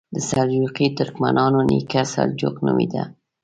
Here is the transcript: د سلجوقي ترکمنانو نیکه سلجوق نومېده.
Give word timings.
د 0.15 0.17
سلجوقي 0.29 0.87
ترکمنانو 0.99 1.59
نیکه 1.69 2.01
سلجوق 2.13 2.55
نومېده. 2.65 3.03